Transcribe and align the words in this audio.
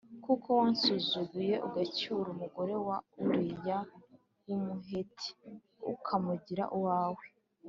kuko 0.25 0.47
wansuzuguye 0.59 1.55
ugacyura 1.67 2.27
umugore 2.35 2.73
wa 2.87 2.97
Uriya 3.23 3.77
w’Umuheti, 4.45 5.29
ukamugira 5.93 6.65
uwawe. 6.77 7.25